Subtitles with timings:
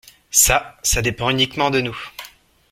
[0.31, 1.99] Ça, ça dépend uniquement de nous.